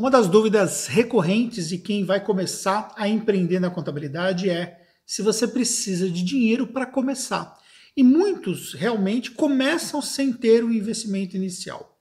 [0.00, 5.46] Uma das dúvidas recorrentes de quem vai começar a empreender na contabilidade é se você
[5.46, 7.58] precisa de dinheiro para começar.
[7.94, 12.00] E muitos realmente começam sem ter um investimento inicial.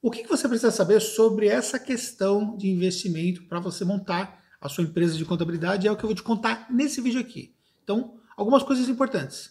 [0.00, 4.84] O que você precisa saber sobre essa questão de investimento para você montar a sua
[4.84, 7.54] empresa de contabilidade é o que eu vou te contar nesse vídeo aqui.
[7.84, 9.50] Então, algumas coisas importantes.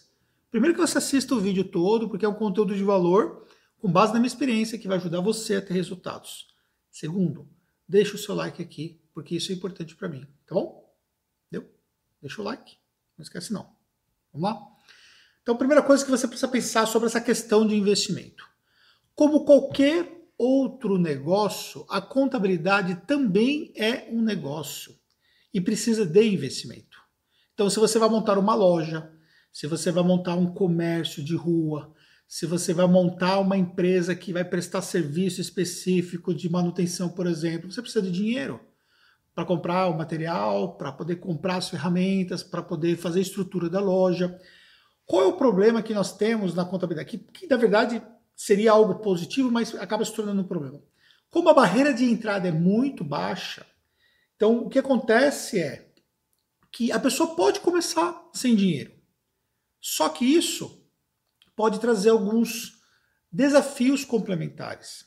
[0.50, 3.46] Primeiro que você assista o vídeo todo, porque é um conteúdo de valor
[3.78, 6.48] com base na minha experiência que vai ajudar você a ter resultados.
[6.90, 7.48] Segundo,
[7.88, 10.94] deixa o seu like aqui, porque isso é importante para mim, tá bom?
[11.50, 11.68] Deu?
[12.20, 12.76] Deixa o like,
[13.16, 13.74] não esquece não.
[14.32, 14.66] Vamos lá?
[15.42, 18.44] Então, primeira coisa que você precisa pensar sobre essa questão de investimento.
[19.14, 24.94] Como qualquer outro negócio, a contabilidade também é um negócio
[25.54, 26.98] e precisa de investimento.
[27.54, 29.10] Então, se você vai montar uma loja,
[29.50, 31.94] se você vai montar um comércio de rua,
[32.28, 37.70] se você vai montar uma empresa que vai prestar serviço específico de manutenção, por exemplo,
[37.70, 38.60] você precisa de dinheiro
[39.34, 43.80] para comprar o material, para poder comprar as ferramentas, para poder fazer a estrutura da
[43.80, 44.36] loja.
[45.04, 47.10] Qual é o problema que nós temos na contabilidade?
[47.10, 48.02] Que, que na verdade
[48.34, 50.82] seria algo positivo, mas acaba se tornando um problema.
[51.30, 53.64] Como a barreira de entrada é muito baixa,
[54.34, 55.90] então o que acontece é
[56.72, 58.92] que a pessoa pode começar sem dinheiro.
[59.80, 60.85] Só que isso
[61.56, 62.76] pode trazer alguns
[63.32, 65.06] desafios complementares.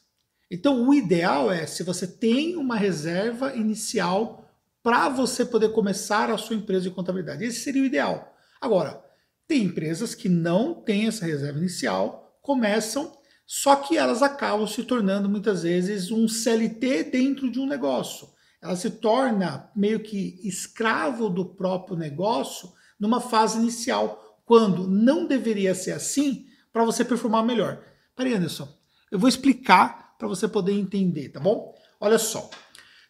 [0.52, 4.50] Então, o ideal é se você tem uma reserva inicial
[4.82, 7.46] para você poder começar a sua empresa de contabilidade.
[7.46, 8.36] Esse seria o ideal.
[8.60, 9.04] Agora,
[9.48, 13.12] tem empresas que não têm essa reserva inicial, começam,
[13.46, 18.28] só que elas acabam se tornando muitas vezes um CLT dentro de um negócio.
[18.62, 25.76] Ela se torna meio que escravo do próprio negócio numa fase inicial, quando não deveria
[25.76, 27.84] ser assim para você performar melhor.
[28.16, 28.68] Peraí, Anderson,
[29.12, 31.72] eu vou explicar para você poder entender, tá bom?
[32.02, 32.50] Olha só.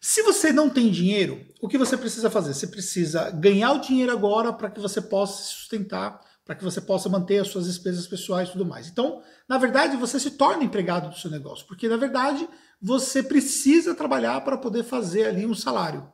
[0.02, 2.52] Se você não tem dinheiro, o que você precisa fazer?
[2.52, 6.78] Você precisa ganhar o dinheiro agora para que você possa se sustentar, para que você
[6.78, 8.88] possa manter as suas despesas pessoais e tudo mais.
[8.88, 12.46] Então, na verdade, você se torna empregado do seu negócio, porque na verdade
[12.82, 16.06] você precisa trabalhar para poder fazer ali um salário.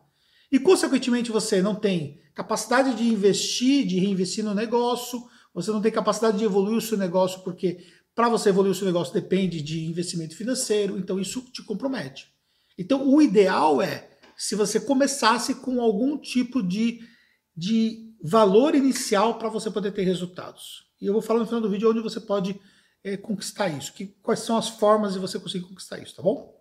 [0.50, 5.22] E, consequentemente, você não tem capacidade de investir, de reinvestir no negócio,
[5.54, 7.84] você não tem capacidade de evoluir o seu negócio, porque
[8.14, 12.30] para você evoluir o seu negócio depende de investimento financeiro, então isso te compromete.
[12.78, 17.00] Então, o ideal é se você começasse com algum tipo de,
[17.56, 20.84] de valor inicial para você poder ter resultados.
[21.00, 22.60] E eu vou falar no final do vídeo onde você pode
[23.02, 26.54] é, conquistar isso, que, quais são as formas de você conseguir conquistar isso, tá bom?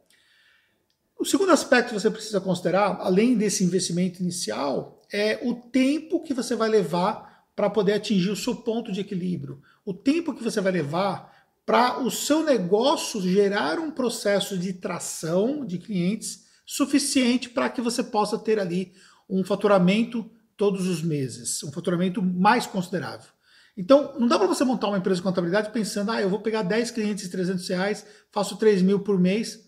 [1.18, 6.34] O segundo aspecto que você precisa considerar, além desse investimento inicial, é o tempo que
[6.34, 9.62] você vai levar para poder atingir o seu ponto de equilíbrio.
[9.86, 11.34] O tempo que você vai levar
[11.66, 18.04] para o seu negócio gerar um processo de tração de clientes suficiente para que você
[18.04, 18.94] possa ter ali
[19.30, 23.30] um faturamento todos os meses, um faturamento mais considerável.
[23.78, 26.62] Então, não dá para você montar uma empresa de contabilidade pensando, ah, eu vou pegar
[26.62, 29.66] 10 clientes de 300 reais, faço 3 mil por mês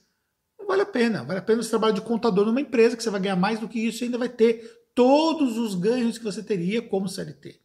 [0.68, 1.24] vale a pena.
[1.24, 3.68] Vale a pena esse trabalho de contador numa empresa que você vai ganhar mais do
[3.68, 7.60] que isso e ainda vai ter todos os ganhos que você teria como CLT.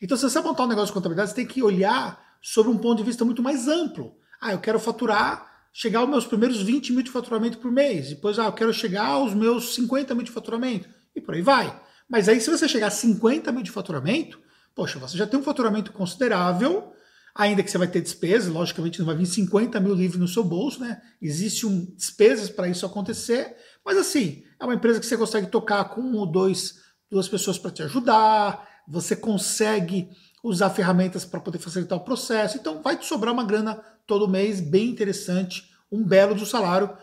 [0.00, 2.98] Então, se você montar um negócio de contabilidade, você tem que olhar sobre um ponto
[2.98, 4.14] de vista muito mais amplo.
[4.40, 8.10] Ah, eu quero faturar, chegar aos meus primeiros 20 mil de faturamento por mês.
[8.10, 10.88] Depois, ah, eu quero chegar aos meus 50 mil de faturamento.
[11.14, 11.80] E por aí vai.
[12.08, 14.38] Mas aí, se você chegar a 50 mil de faturamento,
[14.74, 16.92] poxa, você já tem um faturamento considerável
[17.36, 20.42] ainda que você vai ter despesas, logicamente não vai vir 50 mil livres no seu
[20.42, 21.00] bolso, né?
[21.20, 23.54] Existem um, despesas para isso acontecer,
[23.84, 26.76] mas assim, é uma empresa que você consegue tocar com um ou dois,
[27.10, 30.08] duas pessoas para te ajudar, você consegue
[30.42, 34.60] usar ferramentas para poder facilitar o processo, então vai te sobrar uma grana todo mês
[34.60, 36.96] bem interessante, um belo do salário,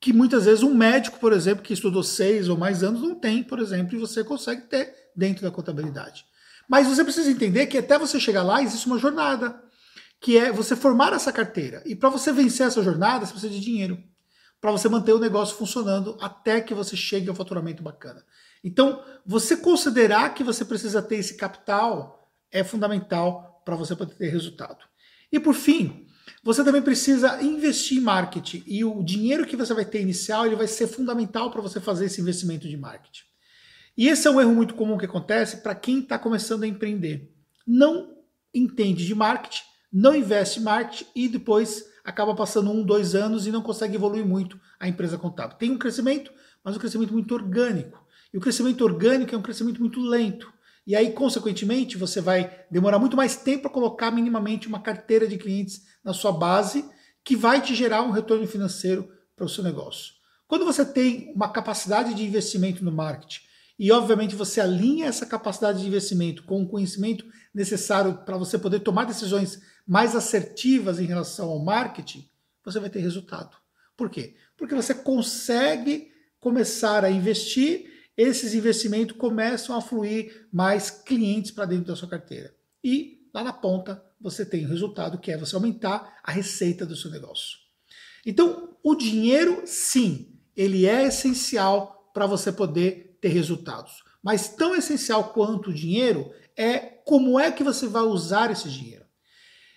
[0.00, 3.42] que muitas vezes um médico, por exemplo, que estudou seis ou mais anos, não tem,
[3.42, 6.24] por exemplo, e você consegue ter dentro da contabilidade.
[6.68, 9.60] Mas você precisa entender que até você chegar lá existe uma jornada
[10.22, 11.82] que é você formar essa carteira.
[11.84, 14.00] E para você vencer essa jornada, você precisa de dinheiro.
[14.60, 18.24] Para você manter o negócio funcionando até que você chegue ao faturamento bacana.
[18.62, 24.28] Então, você considerar que você precisa ter esse capital é fundamental para você poder ter
[24.28, 24.84] resultado.
[25.32, 26.06] E por fim,
[26.44, 28.62] você também precisa investir em marketing.
[28.64, 32.04] E o dinheiro que você vai ter inicial ele vai ser fundamental para você fazer
[32.04, 33.24] esse investimento de marketing.
[33.98, 37.28] E esse é um erro muito comum que acontece para quem está começando a empreender.
[37.66, 38.18] Não
[38.54, 43.52] entende de marketing não investe em marketing e depois acaba passando um, dois anos e
[43.52, 45.56] não consegue evoluir muito a empresa contábil.
[45.56, 46.32] Tem um crescimento,
[46.64, 48.02] mas um crescimento muito orgânico.
[48.32, 50.52] E o crescimento orgânico é um crescimento muito lento.
[50.86, 55.36] E aí, consequentemente, você vai demorar muito mais tempo para colocar minimamente uma carteira de
[55.36, 56.84] clientes na sua base
[57.22, 60.14] que vai te gerar um retorno financeiro para o seu negócio.
[60.48, 63.40] Quando você tem uma capacidade de investimento no marketing
[63.82, 68.78] e, obviamente, você alinha essa capacidade de investimento com o conhecimento necessário para você poder
[68.78, 72.30] tomar decisões mais assertivas em relação ao marketing,
[72.64, 73.56] você vai ter resultado.
[73.96, 74.36] Por quê?
[74.56, 81.86] Porque você consegue começar a investir, esses investimentos começam a fluir mais clientes para dentro
[81.86, 82.54] da sua carteira.
[82.84, 86.94] E lá na ponta você tem o resultado que é você aumentar a receita do
[86.94, 87.58] seu negócio.
[88.24, 94.02] Então, o dinheiro, sim, ele é essencial para você poder ter resultados.
[94.22, 99.06] Mas tão essencial quanto o dinheiro é como é que você vai usar esse dinheiro.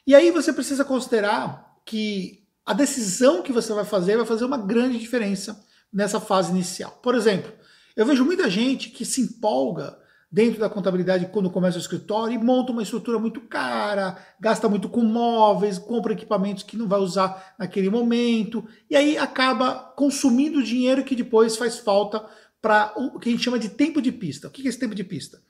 [0.05, 4.57] E aí você precisa considerar que a decisão que você vai fazer vai fazer uma
[4.57, 5.63] grande diferença
[5.93, 6.99] nessa fase inicial.
[7.01, 7.53] Por exemplo,
[7.95, 9.97] eu vejo muita gente que se empolga
[10.31, 14.89] dentro da contabilidade quando começa o escritório e monta uma estrutura muito cara, gasta muito
[14.89, 21.05] com móveis, compra equipamentos que não vai usar naquele momento, e aí acaba consumindo dinheiro
[21.05, 22.25] que depois faz falta
[22.61, 24.47] para o que a gente chama de tempo de pista.
[24.47, 25.41] O que é esse tempo de pista?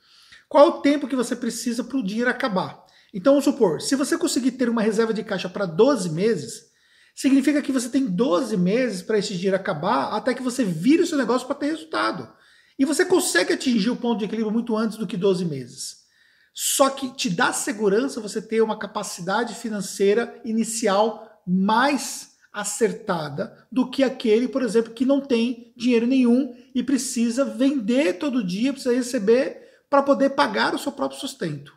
[0.48, 2.84] Qual é o tempo que você precisa para o dinheiro acabar?
[3.12, 6.66] Então, vamos supor, se você conseguir ter uma reserva de caixa para 12 meses,
[7.14, 11.06] significa que você tem 12 meses para esse dinheiro acabar até que você vire o
[11.06, 12.30] seu negócio para ter resultado.
[12.78, 16.04] E você consegue atingir o ponto de equilíbrio muito antes do que 12 meses.
[16.52, 24.02] Só que te dá segurança você ter uma capacidade financeira inicial mais acertada do que
[24.02, 29.60] aquele, por exemplo, que não tem dinheiro nenhum e precisa vender todo dia, precisa receber
[29.90, 31.74] para poder pagar o seu próprio sustento.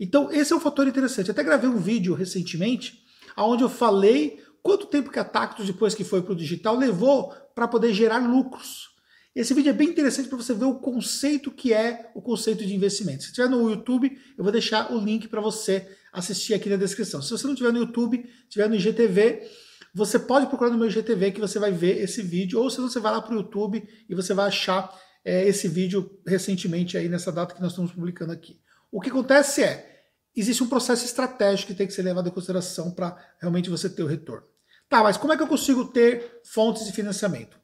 [0.00, 1.30] Então, esse é um fator interessante.
[1.30, 3.04] até gravei um vídeo recentemente
[3.36, 7.32] onde eu falei quanto tempo que a Tactus, depois que foi para o digital, levou
[7.54, 8.88] para poder gerar lucros.
[9.36, 12.74] Esse vídeo é bem interessante para você ver o conceito que é o conceito de
[12.74, 13.22] investimento.
[13.22, 17.22] Se tiver no YouTube, eu vou deixar o link para você assistir aqui na descrição.
[17.22, 19.46] Se você não tiver no YouTube, tiver no IGTV,
[19.94, 23.00] você pode procurar no meu IGTV que você vai ver esse vídeo, ou se você
[23.00, 24.92] vai lá para o YouTube e você vai achar
[25.24, 28.60] é, esse vídeo recentemente aí nessa data que nós estamos publicando aqui.
[28.90, 30.04] O que acontece é,
[30.34, 34.02] existe um processo estratégico que tem que ser levado em consideração para realmente você ter
[34.02, 34.46] o retorno.
[34.88, 37.58] Tá, mas como é que eu consigo ter fontes de financiamento?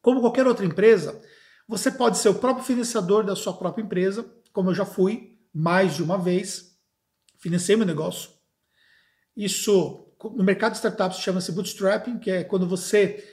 [0.00, 1.20] Como qualquer outra empresa,
[1.66, 5.96] você pode ser o próprio financiador da sua própria empresa, como eu já fui mais
[5.96, 6.76] de uma vez,
[7.38, 8.30] financei meu negócio.
[9.36, 13.24] Isso no mercado de startups chama-se bootstrapping, que é quando você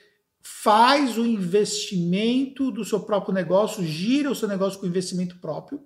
[0.42, 5.84] faz o investimento do seu próprio negócio, gira o seu negócio com investimento próprio.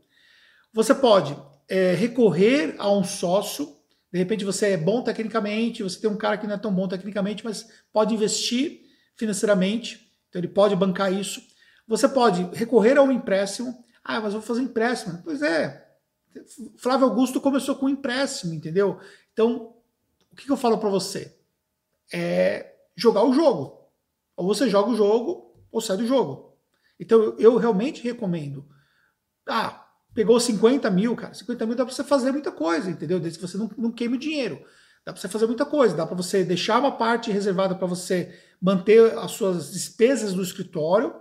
[0.71, 1.35] Você pode
[1.67, 3.75] é, recorrer a um sócio,
[4.11, 6.87] de repente você é bom tecnicamente, você tem um cara que não é tão bom
[6.87, 8.81] tecnicamente, mas pode investir
[9.15, 11.41] financeiramente, então ele pode bancar isso.
[11.87, 13.83] Você pode recorrer a um empréstimo.
[14.03, 15.21] Ah, mas eu vou fazer empréstimo.
[15.23, 15.83] Pois é,
[16.77, 18.99] Flávio Augusto começou com empréstimo, entendeu?
[19.31, 19.75] Então,
[20.33, 21.37] o que, que eu falo para você?
[22.11, 23.87] É jogar o jogo.
[24.35, 26.57] Ou você joga o jogo ou sai do jogo.
[26.99, 28.65] Então eu, realmente recomendo.
[29.47, 31.35] Ah, pegou 50 mil, cara.
[31.35, 33.19] 50 mil dá para você fazer muita coisa, entendeu?
[33.19, 34.57] Desde que você não, não queime dinheiro.
[35.05, 35.95] Dá para você fazer muita coisa.
[35.95, 41.13] Dá para você deixar uma parte reservada para você manter as suas despesas no escritório.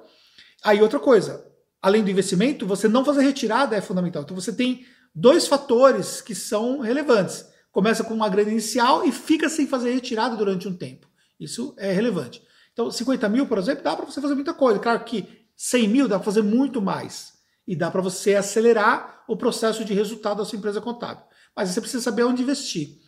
[0.64, 1.46] Aí outra coisa,
[1.82, 4.22] além do investimento, você não fazer retirada é fundamental.
[4.22, 7.51] Então você tem dois fatores que são relevantes.
[7.72, 11.08] Começa com uma grana inicial e fica sem fazer retirada durante um tempo.
[11.40, 12.42] Isso é relevante.
[12.72, 14.78] Então, 50 mil, por exemplo, dá para você fazer muita coisa.
[14.78, 15.26] Claro que
[15.56, 17.32] 100 mil dá para fazer muito mais.
[17.66, 21.24] E dá para você acelerar o processo de resultado da sua empresa contábil.
[21.56, 22.98] Mas você precisa saber onde investir.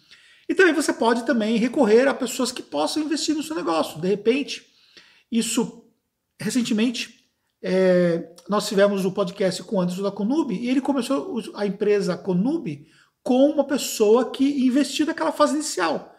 [0.49, 4.01] E também você pode também recorrer a pessoas que possam investir no seu negócio.
[4.01, 4.67] De repente,
[5.31, 5.85] isso
[6.39, 7.25] recentemente
[7.63, 11.67] é, nós tivemos o um podcast com o Anderson da Conub e ele começou a
[11.67, 12.87] empresa Conub
[13.25, 16.15] com uma pessoa que investiu naquela fase inicial.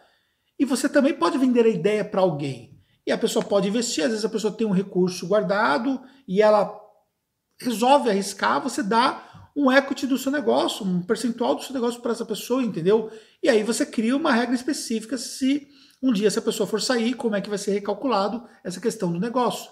[0.58, 2.76] E você também pode vender a ideia para alguém.
[3.06, 6.78] E a pessoa pode investir, às vezes a pessoa tem um recurso guardado e ela
[7.60, 12.12] resolve arriscar, você dá um equity do seu negócio, um percentual do seu negócio para
[12.12, 13.10] essa pessoa, entendeu?
[13.42, 15.68] E aí você cria uma regra específica se
[16.02, 19.20] um dia essa pessoa for sair, como é que vai ser recalculado essa questão do
[19.20, 19.70] negócio.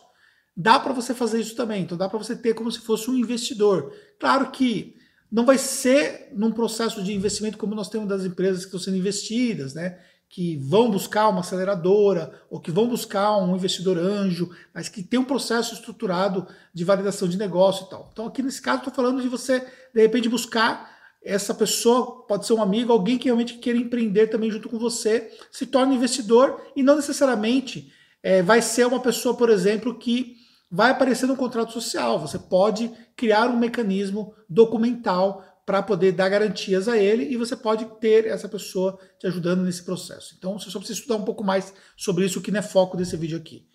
[0.57, 3.17] Dá para você fazer isso também, então dá para você ter como se fosse um
[3.17, 3.93] investidor.
[4.21, 4.97] Claro que
[5.35, 8.99] não vai ser num processo de investimento como nós temos das empresas que estão sendo
[8.99, 9.99] investidas, né?
[10.29, 15.19] que vão buscar uma aceleradora ou que vão buscar um investidor anjo, mas que tem
[15.19, 18.09] um processo estruturado de validação de negócio e tal.
[18.12, 20.88] Então, aqui nesse caso, estou falando de você, de repente, buscar
[21.21, 25.33] essa pessoa, pode ser um amigo, alguém que realmente queira empreender também junto com você,
[25.50, 30.44] se torna investidor e não necessariamente é, vai ser uma pessoa, por exemplo, que
[30.75, 32.19] vai aparecer no contrato social.
[32.19, 37.85] Você pode criar um mecanismo documental para poder dar garantias a ele e você pode
[38.00, 40.35] ter essa pessoa te ajudando nesse processo.
[40.37, 43.16] Então você só precisa estudar um pouco mais sobre isso, que não é foco desse
[43.16, 43.69] vídeo aqui.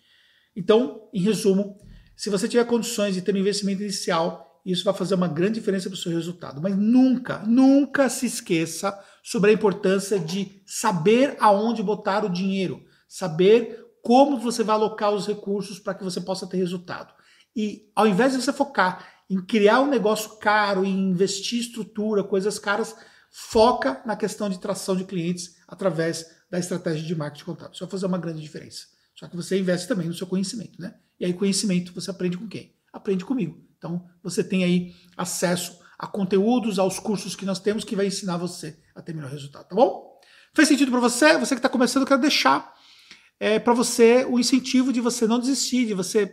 [0.54, 1.78] Então, em resumo,
[2.14, 5.88] se você tiver condições de ter um investimento inicial, isso vai fazer uma grande diferença
[5.88, 6.60] para o seu resultado.
[6.60, 13.89] Mas nunca, nunca se esqueça sobre a importância de saber aonde botar o dinheiro, saber
[14.02, 17.12] como você vai alocar os recursos para que você possa ter resultado.
[17.54, 22.58] E ao invés de você focar em criar um negócio caro, em investir estrutura, coisas
[22.58, 22.96] caras,
[23.30, 27.72] foca na questão de tração de clientes através da estratégia de marketing contábil.
[27.72, 28.86] Isso vai fazer uma grande diferença.
[29.14, 30.94] Só que você investe também no seu conhecimento, né?
[31.18, 32.74] E aí conhecimento você aprende com quem?
[32.92, 33.62] Aprende comigo.
[33.78, 38.38] Então você tem aí acesso a conteúdos, aos cursos que nós temos que vai ensinar
[38.38, 40.18] você a ter melhor resultado, tá bom?
[40.54, 41.36] Fez sentido para você?
[41.38, 42.74] Você que está começando, eu quero deixar
[43.40, 46.30] é, para você o incentivo de você não desistir, de você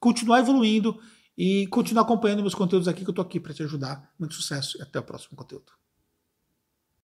[0.00, 1.00] continuar evoluindo
[1.36, 4.12] e continuar acompanhando meus conteúdos aqui, que eu estou aqui para te ajudar.
[4.18, 5.72] Muito sucesso e até o próximo conteúdo.